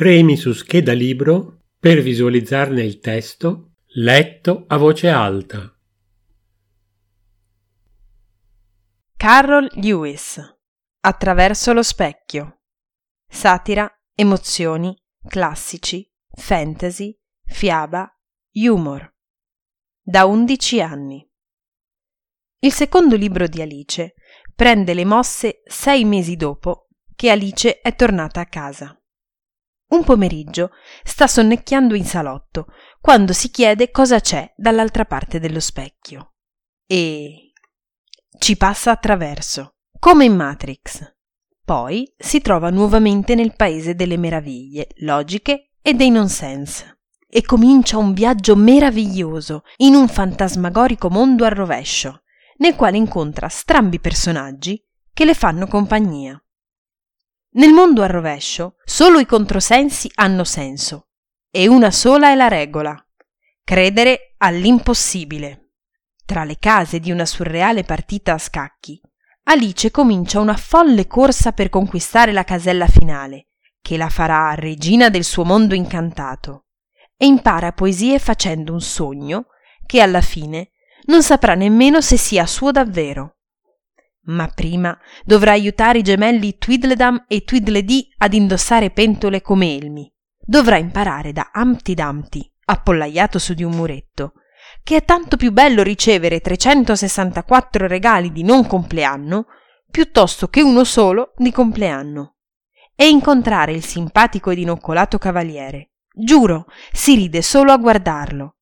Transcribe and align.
Premi 0.00 0.38
su 0.38 0.54
scheda 0.54 0.94
libro 0.94 1.64
per 1.78 2.00
visualizzarne 2.00 2.82
il 2.82 3.00
testo 3.00 3.74
letto 3.96 4.64
a 4.66 4.78
voce 4.78 5.10
alta. 5.10 5.78
Carol 9.14 9.68
Lewis 9.74 10.40
Attraverso 11.00 11.74
lo 11.74 11.82
specchio 11.82 12.62
Satira, 13.28 13.86
emozioni, 14.14 14.96
classici, 15.28 16.10
fantasy, 16.30 17.14
fiaba, 17.44 18.10
humor. 18.52 19.06
Da 20.00 20.24
11 20.24 20.80
anni. 20.80 21.30
Il 22.60 22.72
secondo 22.72 23.16
libro 23.16 23.46
di 23.46 23.60
Alice 23.60 24.14
prende 24.54 24.94
le 24.94 25.04
mosse 25.04 25.60
sei 25.66 26.06
mesi 26.06 26.36
dopo 26.36 26.88
che 27.14 27.28
Alice 27.28 27.82
è 27.82 27.94
tornata 27.94 28.40
a 28.40 28.46
casa. 28.46 28.94
Un 29.90 30.04
pomeriggio 30.04 30.70
sta 31.02 31.26
sonnecchiando 31.26 31.94
in 31.94 32.04
salotto 32.04 32.66
quando 33.00 33.32
si 33.32 33.50
chiede 33.50 33.90
cosa 33.90 34.20
c'è 34.20 34.52
dall'altra 34.56 35.04
parte 35.04 35.40
dello 35.40 35.60
specchio. 35.60 36.34
E 36.86 37.52
ci 38.38 38.56
passa 38.56 38.92
attraverso, 38.92 39.76
come 39.98 40.24
in 40.24 40.34
Matrix. 40.36 41.16
Poi 41.64 42.12
si 42.16 42.40
trova 42.40 42.70
nuovamente 42.70 43.34
nel 43.34 43.54
paese 43.54 43.94
delle 43.94 44.16
meraviglie, 44.16 44.88
logiche 44.98 45.72
e 45.82 45.94
dei 45.94 46.10
nonsense. 46.10 47.00
E 47.28 47.42
comincia 47.42 47.96
un 47.96 48.12
viaggio 48.12 48.56
meraviglioso 48.56 49.62
in 49.78 49.94
un 49.94 50.08
fantasmagorico 50.08 51.10
mondo 51.10 51.44
a 51.44 51.48
rovescio, 51.48 52.22
nel 52.58 52.74
quale 52.76 52.96
incontra 52.96 53.48
strambi 53.48 54.00
personaggi 54.00 54.84
che 55.12 55.24
le 55.24 55.34
fanno 55.34 55.66
compagnia. 55.66 56.40
Nel 57.52 57.72
mondo 57.72 58.02
a 58.02 58.06
rovescio 58.06 58.76
solo 59.00 59.18
i 59.18 59.24
controsensi 59.24 60.10
hanno 60.16 60.44
senso 60.44 61.06
e 61.50 61.66
una 61.66 61.90
sola 61.90 62.32
è 62.32 62.34
la 62.34 62.48
regola. 62.48 62.94
Credere 63.64 64.34
all'impossibile. 64.36 65.70
Tra 66.26 66.44
le 66.44 66.58
case 66.58 67.00
di 67.00 67.10
una 67.10 67.24
surreale 67.24 67.82
partita 67.82 68.34
a 68.34 68.38
scacchi, 68.38 69.00
Alice 69.44 69.90
comincia 69.90 70.38
una 70.38 70.54
folle 70.54 71.06
corsa 71.06 71.52
per 71.52 71.70
conquistare 71.70 72.30
la 72.32 72.44
casella 72.44 72.86
finale, 72.88 73.46
che 73.80 73.96
la 73.96 74.10
farà 74.10 74.52
regina 74.52 75.08
del 75.08 75.24
suo 75.24 75.46
mondo 75.46 75.74
incantato, 75.74 76.66
e 77.16 77.24
impara 77.24 77.72
poesie 77.72 78.18
facendo 78.18 78.74
un 78.74 78.82
sogno 78.82 79.46
che 79.86 80.02
alla 80.02 80.20
fine 80.20 80.72
non 81.04 81.22
saprà 81.22 81.54
nemmeno 81.54 82.02
se 82.02 82.18
sia 82.18 82.44
suo 82.44 82.70
davvero 82.70 83.36
ma 84.30 84.48
prima 84.48 84.96
dovrà 85.24 85.52
aiutare 85.52 85.98
i 85.98 86.02
gemelli 86.02 86.56
Tweedledum 86.58 87.24
e 87.26 87.42
Tweedledee 87.44 88.08
ad 88.18 88.32
indossare 88.32 88.90
pentole 88.90 89.42
come 89.42 89.76
elmi. 89.76 90.10
Dovrà 90.38 90.76
imparare 90.76 91.32
da 91.32 91.50
Humpty 91.54 91.94
Dumpty, 91.94 92.52
appollaiato 92.66 93.38
su 93.38 93.54
di 93.54 93.64
un 93.64 93.72
muretto, 93.72 94.32
che 94.82 94.96
è 94.96 95.04
tanto 95.04 95.36
più 95.36 95.52
bello 95.52 95.82
ricevere 95.82 96.40
364 96.40 97.86
regali 97.86 98.32
di 98.32 98.42
non 98.42 98.66
compleanno 98.66 99.46
piuttosto 99.90 100.48
che 100.48 100.62
uno 100.62 100.84
solo 100.84 101.32
di 101.36 101.50
compleanno. 101.50 102.36
E 102.94 103.08
incontrare 103.08 103.72
il 103.72 103.84
simpatico 103.84 104.50
ed 104.50 104.58
inoccolato 104.58 105.18
cavaliere. 105.18 105.92
Giuro, 106.12 106.66
si 106.92 107.14
ride 107.14 107.42
solo 107.42 107.72
a 107.72 107.78
guardarlo, 107.78 108.56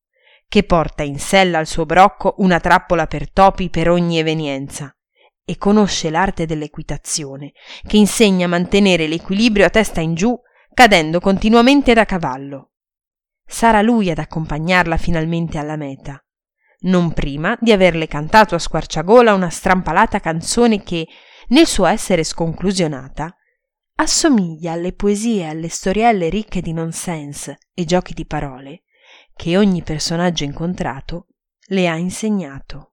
che 0.47 0.63
porta 0.63 1.03
in 1.03 1.19
sella 1.19 1.57
al 1.57 1.67
suo 1.67 1.85
brocco 1.85 2.35
una 2.37 2.59
trappola 2.59 3.05
per 3.05 3.31
topi 3.31 3.69
per 3.69 3.89
ogni 3.89 4.17
evenienza 4.17 4.93
e 5.49 5.57
conosce 5.57 6.11
l'arte 6.11 6.45
dell'equitazione, 6.45 7.53
che 7.87 7.97
insegna 7.97 8.45
a 8.45 8.49
mantenere 8.49 9.07
l'equilibrio 9.07 9.65
a 9.65 9.71
testa 9.71 9.99
in 9.99 10.13
giù, 10.13 10.39
cadendo 10.71 11.19
continuamente 11.19 11.95
da 11.95 12.05
cavallo. 12.05 12.73
Sarà 13.47 13.81
lui 13.81 14.11
ad 14.11 14.19
accompagnarla 14.19 14.95
finalmente 14.97 15.57
alla 15.57 15.75
meta, 15.75 16.23
non 16.81 17.13
prima 17.13 17.57
di 17.59 17.71
averle 17.71 18.05
cantato 18.05 18.53
a 18.53 18.59
squarciagola 18.59 19.33
una 19.33 19.49
strampalata 19.49 20.19
canzone 20.19 20.83
che, 20.83 21.07
nel 21.47 21.65
suo 21.65 21.87
essere 21.87 22.23
sconclusionata, 22.23 23.35
assomiglia 23.95 24.73
alle 24.73 24.93
poesie 24.93 25.45
e 25.45 25.47
alle 25.47 25.69
storielle 25.69 26.29
ricche 26.29 26.61
di 26.61 26.73
nonsense 26.73 27.57
e 27.73 27.85
giochi 27.85 28.13
di 28.13 28.27
parole 28.27 28.83
che 29.35 29.57
ogni 29.57 29.81
personaggio 29.81 30.43
incontrato 30.43 31.25
le 31.69 31.87
ha 31.87 31.95
insegnato. 31.95 32.91